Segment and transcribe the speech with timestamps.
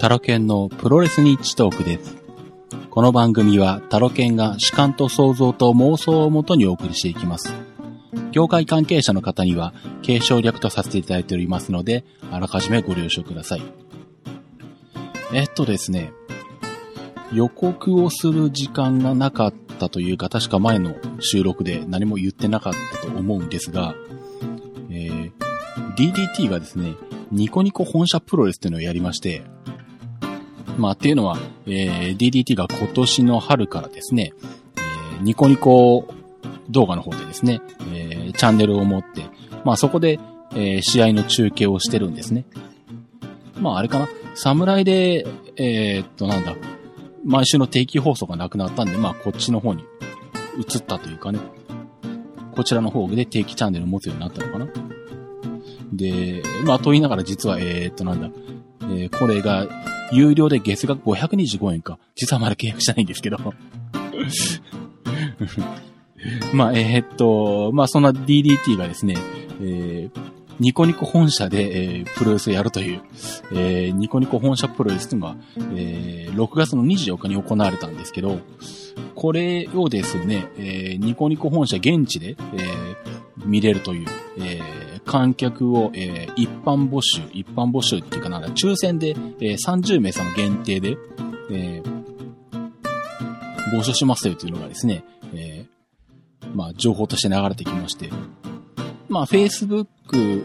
[0.00, 2.16] タロケンのプロレスニッチトークです。
[2.88, 7.52] この番組はタロケンが主観と想像と妄想をもとにお送りしていきます。
[8.32, 13.62] 業界関係者の方には継承略とさせていただいておりますので、あらかじめご了承ください。
[15.34, 16.14] えっとですね、
[17.34, 22.72] 予告をする時間がなかったというか、確か前の収録で何も言ってなかっ
[23.02, 23.94] たと思うんですが、
[24.88, 25.32] えー
[25.96, 26.94] DDT がですね、
[27.30, 29.42] ニコニコ本社プロレスっていうのをやりまして、
[30.80, 34.32] まあ、っていうのは、えー DDT が今年の春からですね、
[35.14, 36.08] えーニコニコ
[36.70, 37.60] 動画の方でですね、
[37.92, 39.24] えーチャンネルを持って、
[39.64, 40.18] まあ、そこで、
[40.52, 42.44] えー試合の中継をしてるんですね。
[43.60, 46.56] まあ、あれかな、侍で、えーっと、なんだ、
[47.24, 49.84] 毎週の定期放送がなくなったんで、まあ、こっちの方に
[50.58, 51.40] 移ったというかね、
[52.52, 54.66] こちらの方で定期チャンネルを持つようになったのかな。
[55.92, 58.30] で、まあ、と言いながら実は、えーっと、なんだ、
[58.90, 59.66] えーこれが、
[60.12, 61.98] 有料で月額525円か。
[62.16, 63.38] 実はまだ契約してないんですけど。
[66.52, 69.16] まあ、えーっと、まあ、そんな DDT がですね、
[69.60, 73.00] えーニコニコ本社で、えープロレスをやるという、
[73.52, 75.36] えーニコニコ本社プロレスというのが、
[75.74, 78.38] えー6月の24日に行われたんですけど、
[79.14, 82.96] これをですね、えーニコニコ本社現地で、えー
[83.46, 84.06] 見れるという、
[84.38, 90.96] えー観客を、えー一般募集、一般募集っていうかなんだ、抽選で、えー30名様限定で、
[91.50, 92.00] えー
[93.72, 98.10] 募集しますよというのがですね、えーまあ、情報として流れてきまして、
[99.10, 99.86] まあ、Facebook、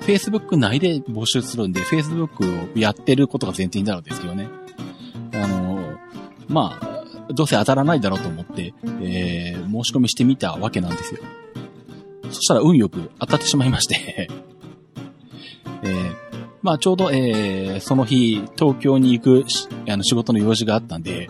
[0.02, 4.50] Facebook 内で募集するんで、Facebook をやってることが前提になるんですけどね。
[5.34, 5.98] あの、
[6.50, 11.22] まあ、どうせ当たらないだろうと思って、えー申し込みしてみたわけなんですよ。
[12.32, 14.30] そしたら運よく当たってしまいまして、
[15.84, 16.16] えー
[16.64, 21.30] まあ、ちょうど、えーその日、東京に行くしあの仕事の用事があったんで、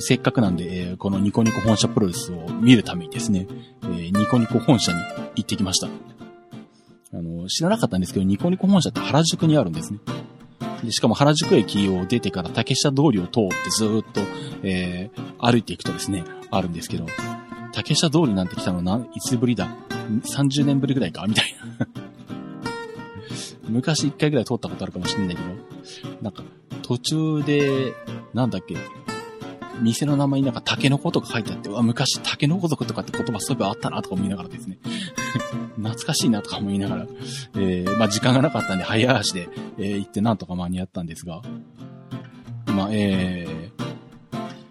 [0.00, 3.46] せっかくなんで、えーこのニコニコ本社プロレスを見るためにですね、
[3.84, 4.98] えーニコニコ本社に
[5.36, 5.88] 行ってきました。
[7.12, 9.98] あの、知らなかったんですけど、ニコニコ本社って原宿にあるんですね。
[10.84, 14.20] でしかも原宿駅を出てから竹下通りを通ってずっと、
[14.62, 17.06] えー歩いていくとですね、あるんですけど、
[17.72, 19.68] 竹下通りなんて来たのなんいつぶりだ
[20.10, 21.86] ?30 年ぶりぐらいかみたいな。
[23.68, 25.48] 昔一回ぐらい通ったことあるかもしれないけど、
[26.22, 26.42] なんか
[26.82, 27.94] 途中で、
[28.34, 28.76] なんだっけ、
[29.80, 34.78] 店の名前になんかタケノコとか書いてあって、うわ、昔タケノコ族とかって言葉そういえばあったなとか思いながらですね。
[35.76, 37.06] 懐かしいなとか思いながら、
[37.56, 41.42] えー、まあ時間がなかったんで早足で、えー行ってなんとか間に合ったんですが、
[42.66, 43.70] ま、えー、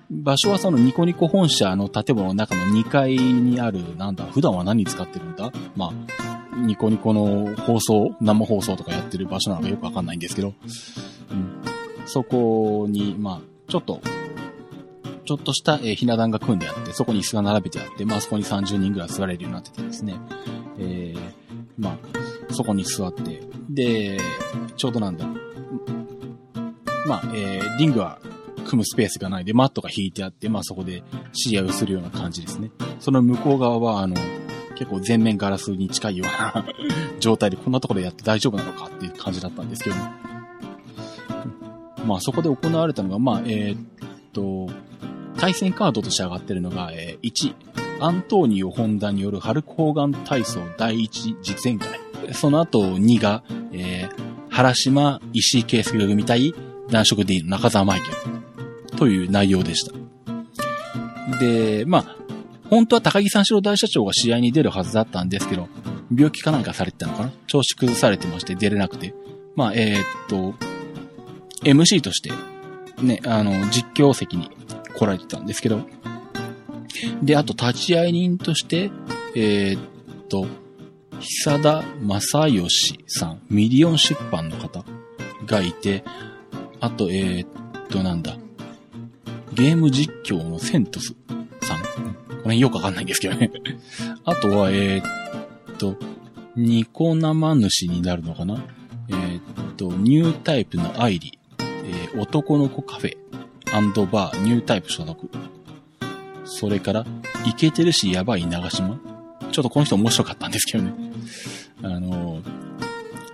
[0.10, 5.52] 場所はそのニコニコ本社の建物の中の2階にある、なんだ、普段は何使ってるんだ？
[5.76, 10.54] まあ、ニコニコの放送、生放送とかやってる場所なのかよくわかんないんですけど、
[11.30, 11.62] うん、
[12.06, 14.02] そこに、まあ、ちょっと、
[15.28, 20.16] ちょっとした、えひな壇が組んであって、そこに椅子が並べてあって、まあそこに30人ぐらい座れるようになっててですね。
[20.80, 21.20] えー、
[21.78, 22.00] ま
[22.50, 24.18] あ、そこに座って、で、
[24.78, 25.28] ちょうどなんだ。
[27.06, 28.20] まあ、えー、リングは
[28.66, 32.72] 組むスペースがないで、マットが引いてあって、まあそこで知り合をするような感じですね。
[33.02, 34.16] その向こう側は、あの、
[34.76, 36.66] 結構全面ガラスに近いような
[37.20, 39.96] 状態で、こんなところでやって大丈夫なのかっていう感じだったんですけど、
[42.06, 43.80] まあそこで行われたのが、まあ、えーっ
[44.32, 44.68] と、
[45.38, 47.54] 対戦カードとして上がってるのが、えー1、
[48.00, 51.90] アントーニオ・ホンダによるハルク・ホーガン体操第一実演会。
[52.34, 56.56] その後2が、えー原島、石井圭介組対
[56.90, 58.16] 男色 D の中澤マイケル。
[58.98, 59.94] という内容でした。
[61.38, 62.16] で、まあ、
[62.68, 65.68] 本当は高木三四郎大社長が試合に出るはずだったんですけど、
[66.12, 67.32] 病気かなんかされてたのかな？
[67.46, 69.14] 調子崩されてまして出れなくて。
[69.56, 70.56] まあ、えーっと、
[71.64, 72.32] MC として、
[73.04, 74.50] ね、あの、実況席に
[74.98, 75.82] 来られてたんですけど、
[77.22, 78.90] で、あと立ち会い人として、
[79.36, 80.48] えーっと、
[81.20, 84.84] 久田正義さん、ミリオン出版の方
[85.46, 86.04] がいて、
[86.80, 88.38] あと、えーっと、なんだ、
[89.54, 91.16] ゲーム実況のセントス
[91.62, 91.82] さん。
[92.44, 93.52] これよくわかんないんですけどね。
[94.26, 95.96] あとは、えーっと、
[96.56, 98.64] ニコ生主になるのかな
[99.10, 103.27] えーっと、ニュータイプのアイリ、えー男の子カフェ
[103.82, 105.30] バー、ニュータイプ所属。
[106.46, 107.06] それから、
[107.46, 109.00] イケてるしやばい長島。
[109.52, 110.94] ちょっとこの人面白かったんですけどね。
[111.84, 112.42] あの、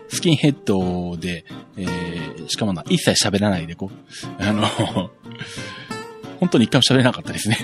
[0.09, 1.45] スキンヘッドで、
[1.77, 4.65] えー、しかもな、一切喋らないで、こう、あの、
[6.39, 7.57] 本当に一回も喋れなかったですね。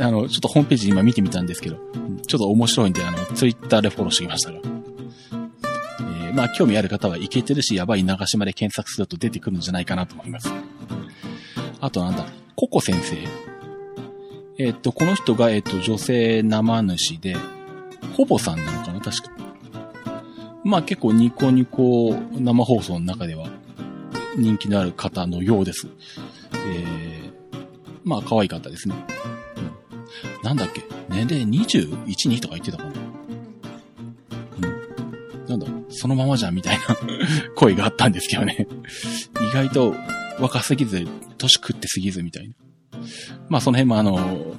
[0.00, 1.76] あの、ちょっとホームページ今見てみたんですけど、
[2.26, 4.58] ちょっと面白いんで、あの、ツイッターでフォローしてきましたが。
[4.58, 10.52] えーまあ、興味ある方はいけてるし、やばい長島で検索すると出てくるんじゃないかなと思います。
[11.80, 12.26] あとなんだ、
[12.56, 13.16] ココ先生。
[14.58, 17.36] えっと、この人が、えっと、女性生主で、
[18.16, 19.00] ほぼさんなのかな？
[19.00, 19.30] 確か。
[20.64, 23.48] まあ結構ニコニコ生放送の中では
[24.36, 25.86] 人気のある方のようです。
[26.52, 27.58] えー、
[28.04, 28.96] まあ可愛い方ですね。
[29.56, 30.82] うん、なんだっけ？
[31.08, 32.90] 年齢21、2とか言ってたかな？
[34.56, 35.46] うん。
[35.46, 35.66] なんだ？
[35.90, 36.96] そのままじゃんみたいな
[37.54, 38.66] 声があったんですけどね。
[39.40, 39.94] 意外と
[40.40, 41.06] 若すぎず、
[41.36, 42.54] 年食ってすぎずみたいな。
[43.48, 44.56] まあその辺もあの、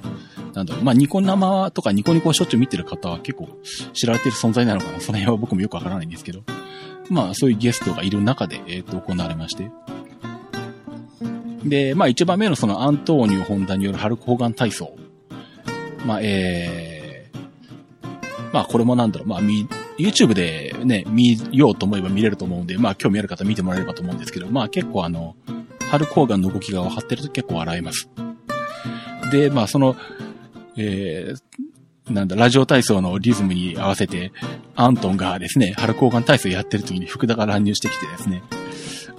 [0.54, 3.48] なんだろう、まあニコ生とかニコニコしょっちゅう見てる方は結構
[3.92, 5.00] 知られてる存在なのかな。
[5.00, 6.42] その辺は僕もよくわからないんですけど。
[7.08, 9.70] まあそういうゲストがいる中で、えっ、ー、と、行われまして。
[11.64, 14.96] で、まあ一番目のそのアントーニオ・ホンダによるハルク・ホーガン体操。
[16.06, 19.40] まあ、えー、まあこれもなんだろう、まあ
[19.98, 25.36] YouTube でね、見ようと思えば見れると思うんで、まあ興味ある方見てもらえればと思うんですけど、まあ結構あの、
[25.90, 28.08] ハルク・ホーガンの動きが分かってると結構笑えます。
[29.32, 29.96] で、まあその、
[30.76, 34.32] えー、なんだ、ラジオ体操のリズムに合わせて、
[34.76, 38.42] アントンがですね、春交換体操やってる時に福田が乱入してきてですね、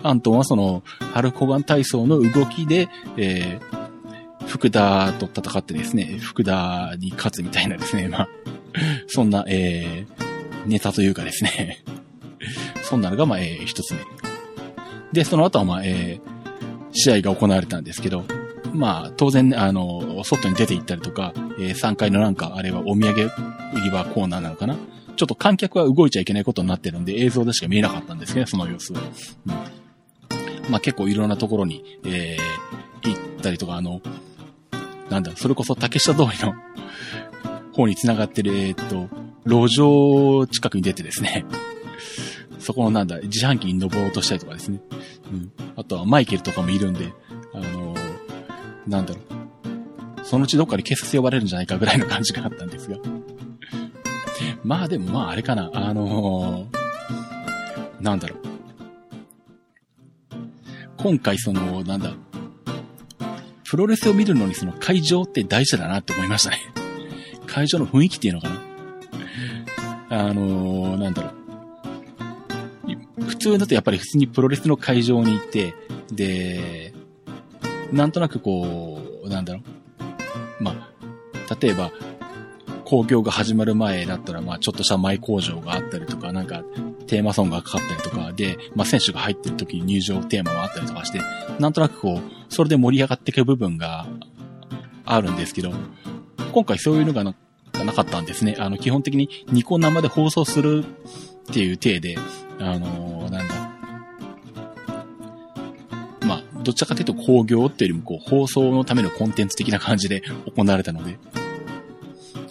[0.02, 0.84] アントンはその、
[1.14, 8.30] 春交換体操の動きで、えー、福田と戦ってですね、福田に勝つみたいなですね、まあ、
[9.08, 11.84] そんな、えー、ネタというかですね、
[12.82, 14.00] そんなのが、まあ、えー、一つ目。
[15.12, 16.41] で、その後は、まあ、えー、
[16.92, 18.26] 試合が行われたんですけど、
[18.74, 23.32] まあ、当然、あの、外に出て行ったりとか、えー、3階のなんか、あれはお土産
[23.74, 24.76] 売り場コーナーなのかな
[25.16, 29.02] ちょっと観客は動いちゃいけないことになってるんで、映像でしか見えなかったんですね、その様子は。
[29.46, 34.02] うん、まあ結構いろんなところに、えー、行ったりとか、あの、
[35.10, 36.54] なんだ、それこそ竹下通りの
[37.74, 39.10] 方に繋がってる、えー、っと、
[39.46, 41.46] 路上近くに出てですね、
[42.60, 44.80] そこのなんだ、自販機に登ろうとしたりとかですね。
[45.32, 45.52] うん。
[45.76, 47.14] あとはマイケルとかもいるんで、
[47.54, 47.96] あの
[48.88, 50.26] なんだろう。
[50.26, 52.98] そのうちどっかで警察呼ばれるんじゃないかぐらいの感じがあったんですが。
[54.64, 58.40] まあでもまああれかな、あのー、なんだろう。
[60.98, 62.14] 今回その、なんだ、
[63.64, 66.58] プロレスを見るのにその会場って大事だなって思いましたね。
[67.48, 68.62] 会場の雰囲気っていうのかな。
[70.10, 71.41] あのー、なんだろう。
[73.28, 75.74] 普通だとやっぱり普通にプロレスの会場に行って、
[76.12, 76.94] で、
[77.92, 79.62] なんとなくこう、なんだろ
[80.60, 80.64] う。
[80.64, 81.92] まあ、例えば、
[82.86, 86.64] 工業が始まる前だったら、まあ、ちょっとした前工場があったりとか、なんか、
[87.08, 91.22] テーマソングがかかったりとかで、まあ、選手が入ってる時に入場テーマがあったりとかして、
[91.60, 94.08] なんとなくこう、それで盛り上がっていく部分が
[95.06, 95.72] あるんですけど、
[96.54, 97.36] 今回そういうのがな
[97.86, 98.56] なかったんですね。
[98.60, 100.86] あの、基本的にニコ生で放送する
[101.50, 102.18] っていう体で、
[102.60, 103.72] あのー、なんだ、
[106.26, 110.24] まどちらかというと工業っていうよりもこう放送のためのコンテンツ的な感じで
[110.56, 111.18] 行われたので。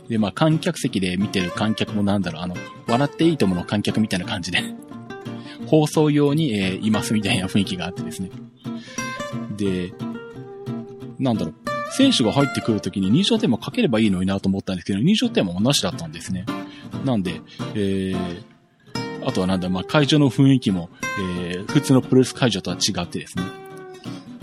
[0.08, 2.56] で、まあ観客席で見てる観客もなんだろう、あの、
[2.88, 4.62] 笑っていいともの観客みたいな感じで、
[5.66, 8.30] 放送用に、えー、いますみたいな雰囲気があってですね。
[9.56, 9.92] で、
[11.20, 11.54] なんだろう、
[11.92, 16.44] 選手が入ってくるときに入場テーマかければいいのになと思ったんですけど、入場テーマもなしだったんですね。
[17.04, 17.40] なんで、
[17.74, 18.42] えー、
[19.24, 23.44] あとはなんだ、まあ、会場の雰囲気も、えー、普通のプロレス会場とは違ってですね。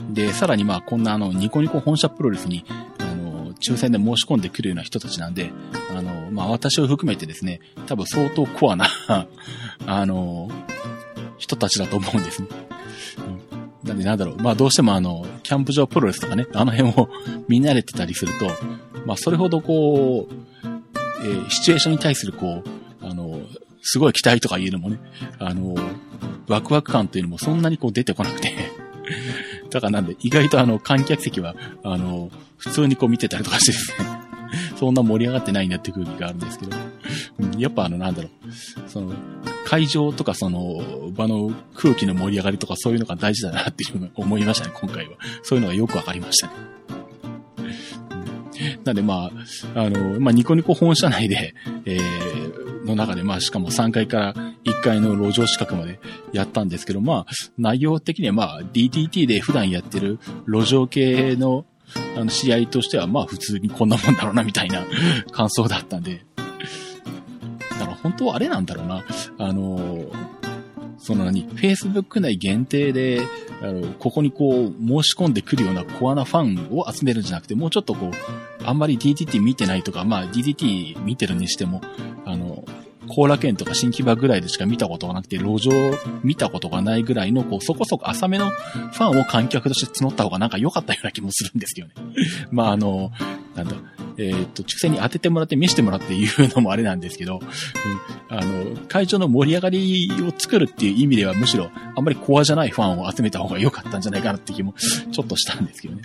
[0.09, 2.65] で、さらにまあこんなあの、ニコニコ本社プロレスに、
[2.99, 5.51] あの、抽選で申し込んでくるような人たちなんで、
[5.95, 8.87] あの、まあ私を含めてですね、多分相当コアな
[9.85, 10.49] あの、
[11.37, 12.47] 人たちだと思うんですね。
[13.83, 17.09] うん、なんでなんだろう、まあどうしてもあの、キャンプ場プロレスとかね、あの辺を
[17.47, 18.47] 見慣れてたりすると、
[19.05, 20.33] まあそれほどこう、
[21.21, 22.76] えー、シチュエーションに対するこう、
[23.89, 24.99] すごい期待とかいうのもね、
[25.39, 25.73] あの、
[26.49, 28.53] ワクワク感というのもそんなにこう出てこなくて。
[29.71, 34.07] だからなんで、意外とあの、観客席は、あの、普通にこう見てたりとかしてですね、
[34.75, 36.77] そんな盛り上がってないなって空気があるんですけど、
[37.39, 39.13] うん、やっぱあの、なんだろう、その、
[39.63, 45.13] 会場とかその、場の空気の盛り上がりとかそういうのが大事だなっていうの思いましたね、今回は。
[45.43, 46.53] そういうのがよくわかりましたね。
[48.83, 49.29] なんでま
[49.75, 51.53] あ、あの、まあ、ニコニコ本社内で、
[51.85, 52.36] えー、
[52.87, 55.99] の中で、まあ、しかも3階から1階の路上近くまで
[56.31, 57.25] やったんですけど、まあ、
[57.57, 61.65] 内容的にはまあ、DTT で普段やってる路上系の、
[62.15, 64.85] あの、試合としては、まあ、普通にこんなもんだろうな、みたいな
[65.31, 66.25] 感想だったんで。
[67.79, 69.03] だから本当はあれなんだろうな。
[69.37, 70.05] あの、
[70.97, 73.21] その何、Facebook 内限定で、
[73.61, 78.11] あの、ここにこう、申し込んでくるようなコアなファンを集めるんじゃなくて、もうちょっとこう、
[78.65, 81.81] あんまり DTT 見てないとか、まあ DTT 見てるにしても、
[82.25, 82.56] あの、
[83.07, 85.71] 後楽園とか新木場ぐらいでしか見たことがなくて、路上
[86.23, 91.93] 見たことがないぐらいの、こう、そこそこ浅めのファンを観客として募った方がなんか良かったような気もするんですけどね。
[92.51, 93.11] まあ、あの、
[93.55, 93.75] なんだ、
[94.17, 104.73] えー、っと、抽選に当ててもらって見せてもらって言うのもあれなんですけど、うん、あの、会場の盛り上がりを作るっていう意味ではむしろあんまりコアじゃないファンを集めた方が良かったんじゃないかなって気も
[105.11, 106.03] ちょっとしたんですけどね。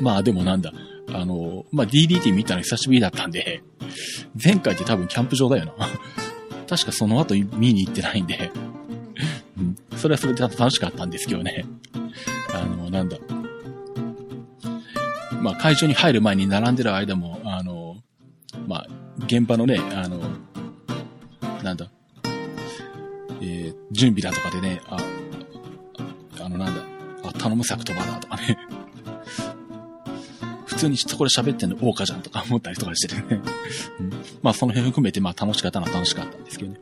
[0.00, 0.72] まあでもなんだ、
[1.08, 3.62] あの、まあ DDT 見たの久しぶりだったんで、
[4.42, 5.88] 前回って多分キャンプ場だよな。
[6.68, 8.50] 確かその後見に行ってないんで、
[9.58, 11.66] うん、それはそれで楽しかったんですけどね。
[12.54, 13.18] あの、なんだ、
[15.42, 17.96] まあ、会場に入る前に並んでる間も、あの、
[18.68, 18.86] まあ、
[19.26, 20.20] 現場のね、あの、
[21.62, 21.90] なんだ、
[23.40, 24.98] えー、準備だとかでね、あ、
[26.40, 26.82] あの、なんだ、
[27.24, 28.56] あ、頼む作とばだとかね。
[30.82, 33.24] 普通にそこで喋ってんの大花じゃんとか思ったりとかしてね。
[34.00, 34.12] うん、
[34.42, 36.80] まあ、その辺含めて、まあ、楽しかったのは楽しかったんですけどね。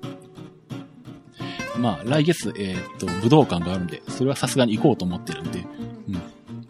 [1.78, 5.66] まあ、来月、えー、っと、武道館があるんで、それはさすがに行こうと思ってるんで、
[6.09, 6.23] うん。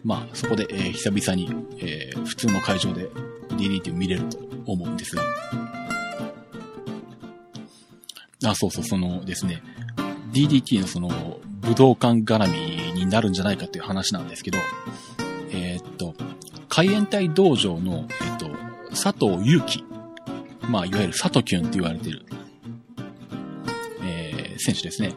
[0.03, 3.07] まあ、そこで、えー、久々に、えー、普通の会場で
[3.51, 5.23] DDT を見れると思うんですが。
[8.43, 9.63] あ、そうそう、そのですね、
[10.33, 14.57] DDT のその、武道館絡みになるんじゃないかっていう話なんですけど、
[16.81, 18.49] 海援隊道場の、え、っと、
[18.89, 19.83] 佐藤祐樹。
[20.67, 22.25] まあ、いわゆる佐藤キュンって言われてる、
[24.03, 25.13] えー、選手ですね。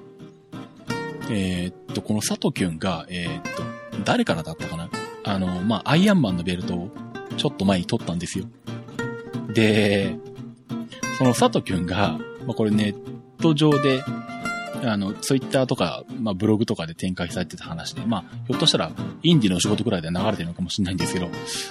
[1.31, 3.63] えー、っと、この佐藤キュンが、えー、っと、
[4.05, 4.91] 誰からだったかな？
[5.25, 6.91] あの、まあ、アイアンマンのベルトを
[7.39, 8.45] ちょっと前に取ったんですよ。
[9.55, 10.19] で、
[11.17, 12.97] その佐藤くんが、まあ、これネッ
[13.41, 14.05] ト上で、
[14.83, 18.91] あの、ツイッターとか、まあ、ブログとかで展開されてた話で、まあ、ひょっとしたら、
[19.23, 21.29] インディのお仕事くらいで流れてるのかもしれないんですけど、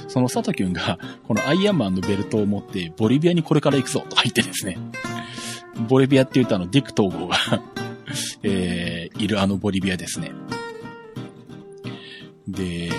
[0.07, 4.77] その佐藤くんが、このアイアンマンのベルトを持って、ボリビアにこれから行くぞ、とか言ってですね、
[5.87, 7.37] ボリビアって言うとあの、ディック統合が
[8.43, 10.31] えー、いるあのボリビアですね。
[12.47, 12.91] で、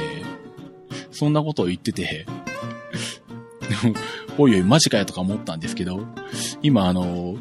[1.10, 2.26] そんなことを言ってて、
[3.68, 3.94] でも、
[4.36, 6.00] おいおい、マジかよとか思ったんですけど、
[6.62, 7.36] 今あの、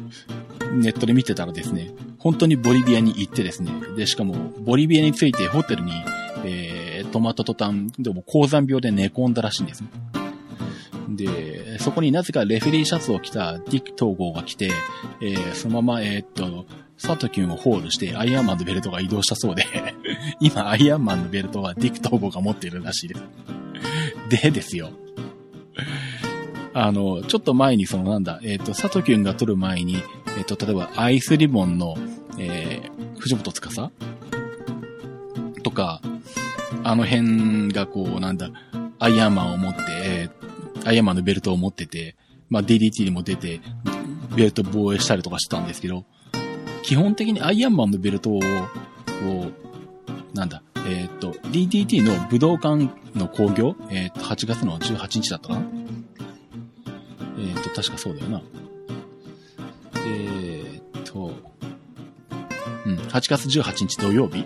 [0.72, 1.90] ネットで見てたらですね、
[2.24, 5.92] 本当にボリビアに行ってですね、で、しかも、ボリビアについてホテルに、
[6.46, 9.90] えー、泊まった途端、でも高山病で寝込んだらしいんですね。
[11.10, 14.70] で、そこになぜかレフェリーシャツを着たディック統合が来て、
[15.20, 16.64] えー、そのまま、えー、っと、
[16.96, 19.64] サトキュンをホールしてアイアンマンのベルトが移動したそうで
[20.40, 23.22] 今アイアンマンのベルトはディック統合が持っているらしいです
[24.42, 24.90] でですよ。
[26.72, 29.96] あの、ちょっと前にそのなんだ、えっ、と、サトキュンが撮る前に、
[30.36, 31.96] えっ、ー、と、例えばアイスリボンの、
[32.38, 33.90] えー、藤本司？
[35.62, 36.00] とか、
[36.82, 38.50] あの辺がこう、なんだ、
[38.98, 42.16] アイアンマンを持って、えー、アイアンマンのベルトを持ってて、
[42.48, 43.60] まあ DDT にも出て、
[44.36, 46.04] ベルト防衛したりとかしてたんですけど、
[46.82, 48.46] 基本的にアイアンマンのベルトを、こ
[50.34, 55.62] う、なんだ、えっ、と、DDT の武道館の興行、えっ、と、8月の18日だったかな？
[57.38, 58.42] えっ、と、確かそうだよな。
[63.14, 64.44] 8月18日土曜日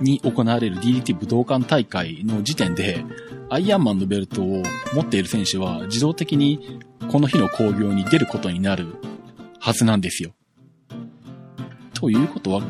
[0.00, 3.04] に行われる DDT 武道館大会の時点で、
[3.48, 6.80] アイアンマンのベルトを持っている選手は自動的に
[7.12, 8.96] この日の興行に出ることになる
[9.60, 10.32] はずなんですよ。
[11.94, 12.62] ということは、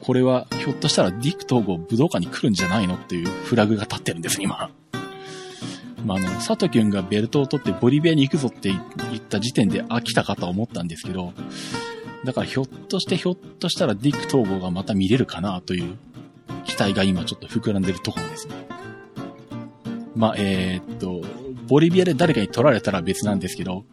[0.00, 4.70] これはひょっとしたらディック統合武道館に来るんじゃないのっていうフラグが立ってるんです、今。
[6.06, 11.34] まあ、あの、佐藤君がベルトを取ってボリビアに行くぞって言った時点で飽きたかと思ったんですけど、
[12.24, 15.96] だからひょっとしてひょっとしたらディック統合がまた見れるかなという
[16.64, 18.54] 期待が今ちょっと膨らんでるところですね。
[20.14, 21.22] まあ、えー、っと、
[21.66, 23.84] ボリビアで誰かに取られたら別なんですけど、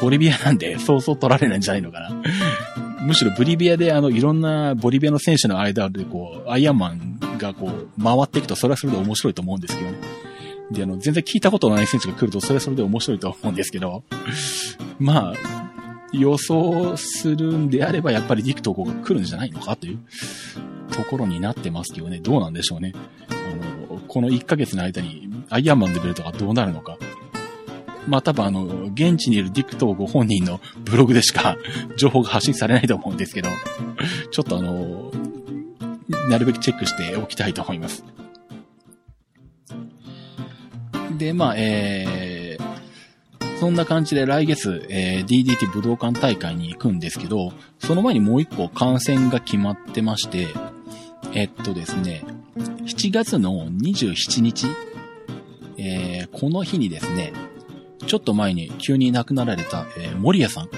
[0.00, 2.10] ボリビアなんでそうそう取られないんじゃないのかな。
[3.00, 9.98] むしろブリビアであの、いろんなボリビアの選手の間でこう、アイアンマンがこう、回っていくと、それはそれで面白いと思うんですけどね。
[10.70, 14.02] で、あの、全然聞いたことのない選手が来ると、それはそれで面白いと思うんですけど、
[14.98, 19.98] まあ、予想するんであれば、やっぱりディクトーが来るんじゃないのかという
[20.92, 22.20] ところになってますけどね。
[22.20, 22.92] どうなんでしょうね。
[23.28, 26.98] あの、この1ヶ月の間に、アイアンマンのベルトがどうなるのか。
[28.06, 31.56] まあ多分あの、現地にいるディクトーご本人のブログでしか
[31.96, 33.50] 情報が発信されないと思うんですけど、
[34.30, 35.12] ちょっとあの、
[36.28, 38.04] なるべくチェックしておきたいと思います。
[41.18, 42.25] で、まあ、えー、
[43.58, 50.48] そんな感じで来月、えー、DDT 武道館大会に行くんですけど、その前にもう一個観戦が決まってまして、
[51.32, 52.22] えっとですね、
[52.56, 54.66] 7月の27日、
[55.78, 57.32] えー、この日にですね、
[58.06, 60.68] ちょっと前に急に亡くなられた、えー、森谷さん。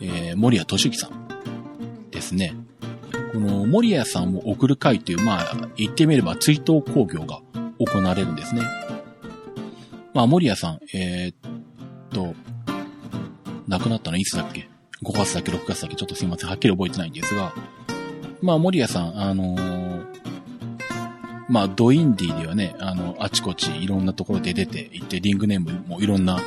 [0.00, 1.28] えー、森谷俊之さん
[2.10, 2.54] ですね。
[3.32, 7.40] この森谷さんを送る会という、まあ、言ってみれば追悼工業が
[7.78, 8.62] 行われるんですね。
[10.14, 11.47] まあ、森谷さん、えー、
[12.10, 12.34] と、
[13.66, 14.16] 亡くなったの？
[14.16, 14.68] いつだっけ
[15.02, 15.96] ?5 月だっけ ?6 月だっけ？
[15.96, 16.48] ちょっとすいません。
[16.48, 17.52] はっきり覚えてないんですが、
[18.40, 20.06] まあ、森谷さん、あのー、
[21.48, 26.40] まあ、ドインディではね、あの、あちこちいろんなところで出ていて、リングネームもいろんな、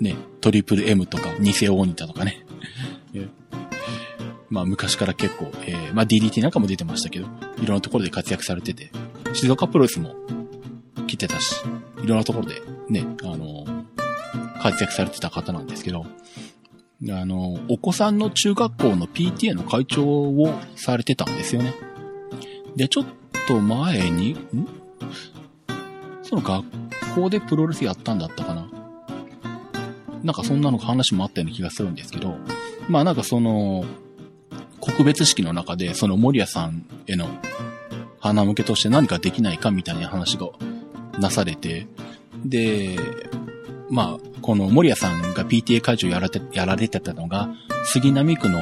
[0.00, 2.44] ね、トリプル M とか、偽オニタとかね。
[4.50, 7.26] まあ、昔から結構、えー、まあ、DDT なんかも出てましたけど、
[7.60, 8.90] いろんなところで活躍されてて、
[9.34, 10.14] 静岡プロレスも
[11.06, 11.62] 来てたし、
[12.02, 13.77] いろんなところでね、あのー、
[14.60, 16.06] 活躍されてた方なんですけど、
[17.10, 21.74] あの、お子さんの中学校の PTA の会長をされてたんですよね。
[22.76, 23.04] で、ちょっ
[23.46, 24.68] と前に、ん？
[26.22, 26.64] その学
[27.14, 28.68] 校でプロレスやったんだったかな
[30.22, 32.36] なんかそんなの話もあったような気がするんですけど、
[32.88, 33.84] まあなんかその、
[34.80, 37.28] 告別式の中で、その森谷さんへの
[38.18, 40.48] 花向けとして何かできないかみたいな話が
[41.18, 41.86] なされて、
[42.44, 42.96] で、
[43.90, 47.48] まあ、この森谷さんが PTA 会長やられて、やられてたのが、
[47.84, 48.58] 杉並区の、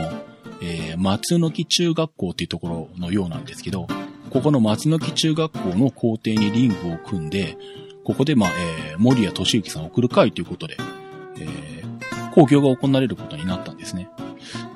[0.63, 3.87] えー、松の木中学校っていうところのようなんですけど、
[4.31, 7.57] ここの松の木中学校の校庭にリングを組んで、
[8.05, 8.51] ここで、まあ、
[8.91, 10.77] えー、森谷俊之さんを送る会ということで、
[11.39, 14.09] えー、工業が行われることになったんですね。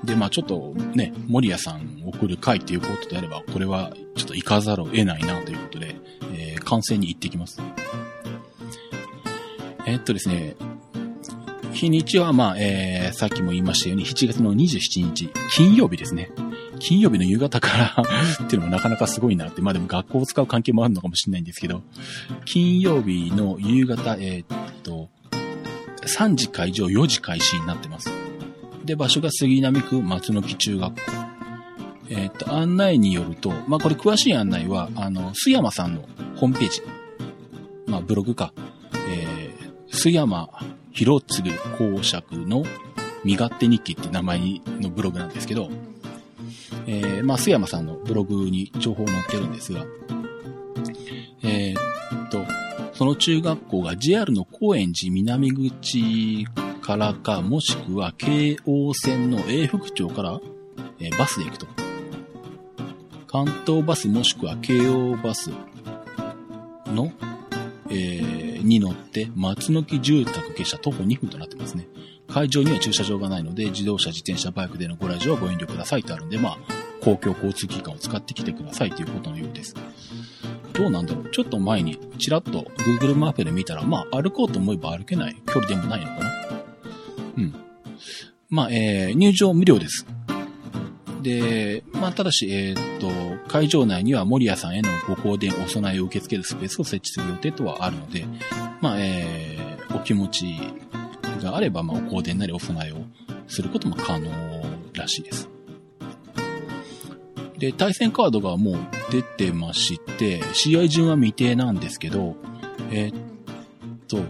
[0.05, 5.95] で、まあちょっとね、森谷さんを送る会っていうことであれば、これはちょっと行かざるを得ないなということで、
[6.35, 7.61] えー、観戦に行ってきます。
[9.91, 10.55] え、っとですね、
[11.73, 16.31] 日にちは、まあ、えー、さっきも言いましたように、7月の27日、金曜日ですね。
[16.79, 17.97] 金曜日の夕方から
[18.45, 21.83] っていうのもなかなかすごいなって、まあでも学校を使う関係もあるのかもしれないんですけど、
[22.45, 25.09] 金曜日の夕方、えー、っと、
[26.03, 28.13] 3時会場、4時開始になってます。
[28.85, 31.01] で、場所が杉並区松の木中学校。
[32.11, 36.83] えっ、と、案内によると、まあ、これ詳しい案内は、あの、須山さんのホームページ。
[37.87, 38.53] まあ、ブログか。
[39.91, 40.49] えー、須山
[40.93, 42.65] 博次公爵の
[43.25, 44.41] 身勝手日記って名前
[44.81, 45.71] のブログなんですけど、
[46.87, 49.85] えー、まあ、須山さんのブログに情報載ってるんですが、
[51.43, 52.45] えー、っと、
[52.95, 56.47] その中学校が JR の高円寺南口
[56.83, 60.41] からか、もしくは京王線の永福町から、
[60.99, 61.67] えー、バスで行くと。
[63.27, 65.51] 関東バスもしくは京王バス
[66.87, 67.13] の、
[67.89, 71.87] えー、に乗って松の木住宅下車徒歩2分となってますね。
[72.29, 76.59] 会場には駐車場がないので、自動車、自転車、バイクでのご来場はご遠慮くださいとあるんで、まあ、
[77.03, 79.75] 公共交通機関を使ってきてくださいということのようです。
[80.73, 86.31] どうなんだろうちょっと前にちらっと Google マップで見たら、まあ歩こうと思えば歩けない距離でもないのかな
[87.37, 87.55] うん。
[88.49, 90.07] まあ、えー、入場無料です。
[91.21, 98.27] で、まあ、ただし、えー、っと、会場内には森谷さんへのご香典、お供えを受け付けるスペースを設置する予定とはあるので、
[98.81, 100.57] まあ、えー、お気持ち
[101.43, 102.97] があれば、まあ、お香典なりお供えを
[103.49, 104.31] することも可能
[104.95, 105.49] らしいです。
[107.59, 108.77] で、対戦カードがもう
[109.13, 112.37] 出てまして、試合順は未定なんですけど、
[112.91, 113.15] えー、っ
[114.09, 114.23] と、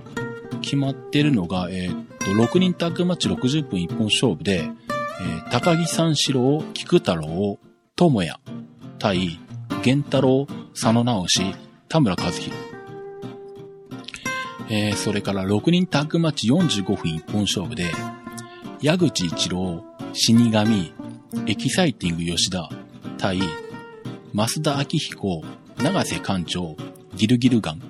[0.60, 4.68] 決まってるのが、えー、っと、6人タッグマッチ60分一本勝負で、
[5.20, 7.58] え、高木三四郎、菊太郎、
[7.94, 8.40] 智也、
[8.98, 9.38] 対、
[9.84, 11.42] 源太郎、佐野直し、
[11.88, 12.50] 田村和弘。
[14.70, 17.92] えー、それから6人タッグマッチ45分一本勝負で、
[18.80, 20.92] 矢口一郎、死神、
[21.46, 22.70] エキサイティング吉田、
[23.18, 23.40] 対、
[24.32, 25.42] 増田明彦、
[25.82, 26.76] 長瀬館長、
[27.14, 27.89] ギルギルガン。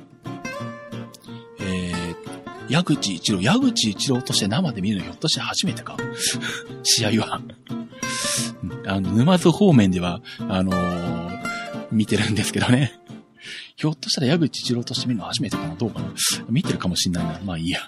[2.70, 5.96] 矢口一郎、矢口一郎として生で見るのひょっとして初めてか
[6.84, 7.40] 試合は
[8.86, 11.38] あの、沼津方面では、あのー、
[11.90, 12.98] 見てるんですけどね。
[13.76, 16.12] ひょっとしたら矢口一郎として見るの初めてかなどうかな
[16.48, 17.40] 見てるかもしんないな。
[17.44, 17.80] まあいいや。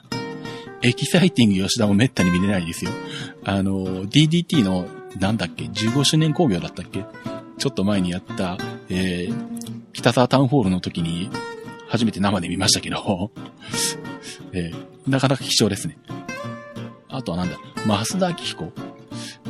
[0.83, 2.91] エキサイティング吉田もめったに見れないですよ。
[3.45, 4.89] あの、DDT の、
[5.21, 7.05] なんだっけ、15周年工業だったっけ？
[7.59, 9.35] ちょっと前にやった、えー、
[9.93, 11.31] 北沢タウンホールの時に、
[11.89, 13.31] 初めて生で見ましたけど、
[14.53, 15.99] えー、なかなか貴重ですね。
[17.09, 17.57] あとはなんだ、
[17.87, 18.73] 増田明彦。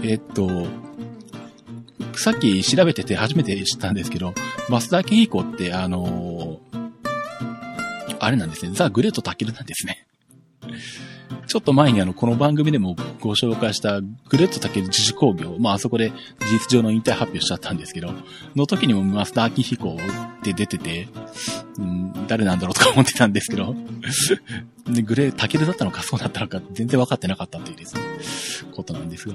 [0.02, 0.66] えー、っと、
[2.18, 4.34] さっき調べてて初めて知ったんですけど、
[4.68, 10.06] 増田明彦ってあのー、あれなんですね、ザ・グレート・タケルなんですね。
[11.52, 18.08] ちょっと前にあの、この番組でもご紹介したグレットタケル自主工業、まああそこで事実上の引退発表しちゃったんですけど、
[18.56, 21.08] の時にもマスター・アキヒコって出てて、
[21.76, 23.76] うん、誰なんだろうとか思ってたんですけど、
[24.88, 29.34] で、グレー、タケルだったのかそうだったのか全然分かってなかったっていうですね、ことなんですが。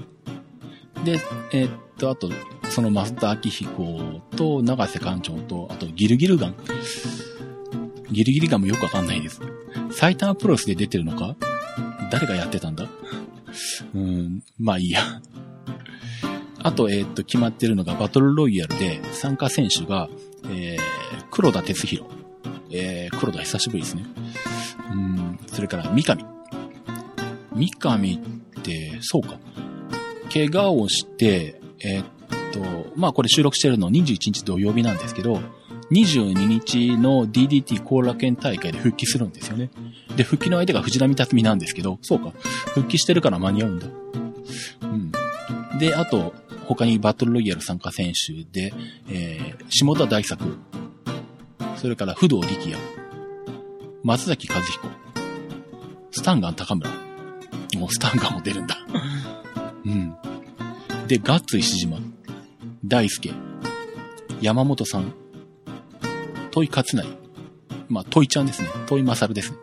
[1.06, 1.20] で、
[1.52, 2.32] えー、っと、あと、
[2.72, 6.56] そのマスター・アキヒコと長瀬館長と、あとギルギルガン。
[8.10, 9.40] ギルギルガンもよくわかんないです。
[9.92, 11.36] 埼玉プロレスで出てるのか
[12.12, 12.88] 誰がやってたんだ？
[13.94, 15.02] うん、まあいいや。
[16.60, 20.10] あと、えー、っと、決まってるのがバトルロイヤルで参加選手が、
[20.50, 20.80] えー、
[21.32, 22.10] 黒田哲弘。
[22.70, 24.06] えー、黒田久しぶりですね。
[24.92, 26.18] うん、それから三上。
[27.54, 28.20] 三上っ
[28.64, 29.40] て、そうか。
[30.34, 32.06] 怪我をして、えー、っ
[32.52, 35.40] と、まあこれ収録してるの21日土曜日なんですけど、
[35.92, 39.70] 22日の DDT 後楽園大会で復帰するんですよね。
[40.16, 42.34] で、復帰の相手が藤波辰巳なんですけど、そうか。
[42.74, 43.88] 復帰してるから間に合うんだ。
[44.82, 45.12] うん。
[45.80, 46.34] で、あと、
[46.66, 48.74] 他にバトルロイヤル参加選手で、
[49.10, 50.58] えー、下田大作、
[51.78, 52.78] それから不動力也、
[54.04, 54.88] 松崎和彦、
[56.12, 56.90] スタンガン高村。
[57.78, 58.78] もうスタンガンも出るんだ。
[59.86, 60.16] うん。
[61.08, 62.00] で、ガッツ石島、
[62.84, 63.32] 大輔、
[64.42, 65.14] 山本さん、
[66.58, 67.06] トイ勝成。
[67.88, 68.70] まあ、トイちゃんですね。
[68.88, 69.58] トイマサルですね。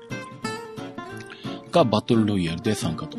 [1.72, 3.18] がバトルロイヤルで参加と。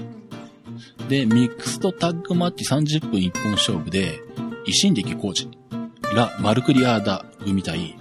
[1.09, 4.21] で、ミックスとタッグマッチ30分一本勝負で、
[4.65, 5.49] 維新力工事、
[6.15, 7.97] ラ・マルクリアーダ組対、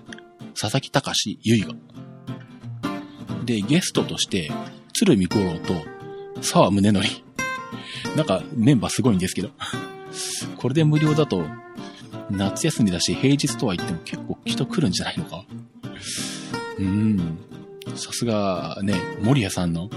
[0.51, 1.73] 佐々木隆ゆいが。
[3.45, 4.53] で、ゲストとして、
[4.93, 5.75] 鶴見五郎と
[6.41, 7.05] 沢宗則。
[8.17, 9.51] なんかメンバーすごいんですけど。
[10.57, 11.45] これで無料だと、
[12.31, 15.45] 夏休みだし平日とは言っても結構人来るんじゃないのか
[16.79, 17.39] うん。
[17.97, 19.91] さすがね、森谷さんの、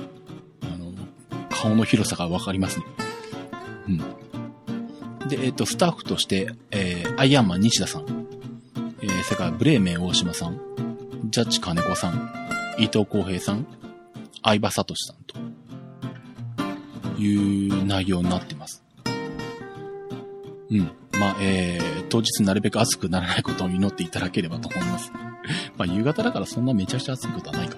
[0.61, 0.93] あの、
[1.49, 2.85] 顔の広さがわかりますね。
[3.87, 5.27] うん。
[5.27, 8.27] で、えっ、と、スタッフとして、えー、アイアンマン西田さん、
[9.01, 10.59] えー、それからブレーメン大島さん、
[11.29, 12.31] ジャッジ金子さん、
[12.77, 13.65] 伊藤浩平さん、
[14.43, 15.37] 相葉聡さんと
[17.19, 18.83] いう内容になってます。
[20.69, 20.91] うん。
[21.19, 25.11] まあ、えー、当日なるべく暑くならないことを祈っていただければと思います。
[25.77, 27.77] まあ、夕方だからそんなめちゃくちゃ暑いことはないか。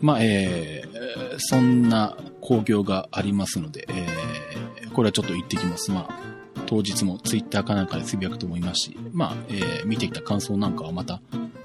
[0.00, 5.92] まあ、えー、そんな工業がありますので、えー、これはちょっと言ってきます。
[5.92, 6.22] まあ、
[6.66, 11.20] 当日もツイッターかなんかでつぶやくと思いますし、まあ、えー、見てきた感想なんかはまた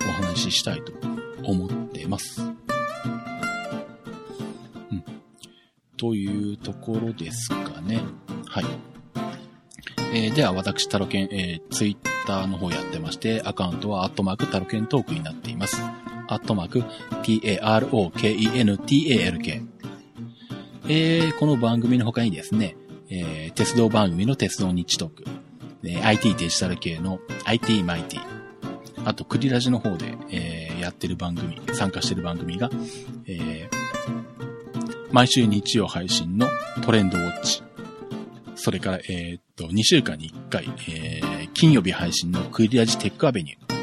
[0.08, 0.94] お話ししたいと
[1.44, 2.42] 思ってます。
[2.42, 2.46] う
[4.96, 5.04] ん。
[5.98, 8.02] というところですかね。
[8.48, 8.66] はい。
[10.14, 15.82] えー、では、私、タロケン、えー、ツイッターの方やってまして、アカウントは、アットマーク、タロケントークになっています。
[16.28, 16.84] アットマーク、
[17.24, 17.58] t-a-r-o-k-e-n-t-a-l-k。
[20.90, 22.78] えー、この番組の他にですね、
[23.10, 25.26] えー、鉄道番組の鉄道日トーク、
[25.84, 28.22] えー、IT デジタル系の IT マイティ、
[29.04, 32.70] あと、クリラジの方で、えー、やってる番組、参加してる番組が、
[33.26, 33.78] えー、
[35.12, 36.48] 毎週日曜配信の
[36.84, 37.64] トレンドウォッチ、
[38.58, 43.78] それから、えー、っと、2週間に1回、えー、金曜日配信のクリアジテックアベニュー。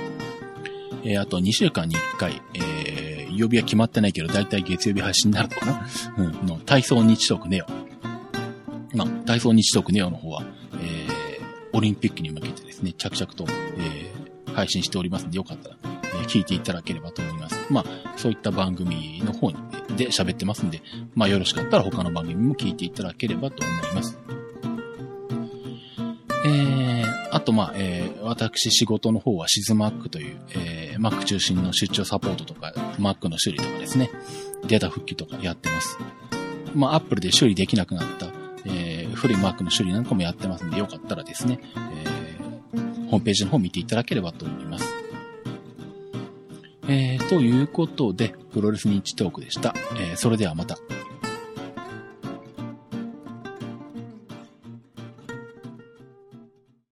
[1.05, 5.87] えー、あと2週間に1回、えー、曜日は決まってないけど、だいたい月曜日配信になるのかな？
[6.19, 7.67] うん、の、体操日特ネオ。
[8.97, 10.43] まあ、体操日特ネオの方は、
[10.75, 13.47] えー、オリンピックに向けてですね、着々と、
[13.79, 17.67] えー、配信しておりますんで、よかったら、えー、聞いていただければと思います。
[17.71, 19.57] まあ、そういった番組の方に、
[19.97, 20.83] で喋ってますんで、
[21.15, 24.19] まあ、よろしかったら他の番組も聞いていただければと思います。
[26.47, 34.11] えー、あと、まあ、えー、私仕事の方はシズマックという、えー、Mac 中心の出張サポートとか、Mac の修理とかですね、
[34.67, 35.99] データ復帰とかやってます。
[36.75, 38.27] まあ、Apple で修理できなくなった、
[38.67, 44.85] えー、古い Mac の修理なんかもやってますんで、よかったらですね、えー、ホームページの方見ていただければと思います。
[46.89, 49.75] えー、ということで、プロレスニッチトークでした。
[49.97, 50.77] えー、それではまた。